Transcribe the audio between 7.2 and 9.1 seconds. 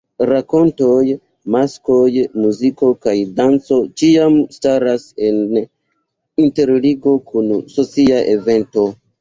kun socia evento.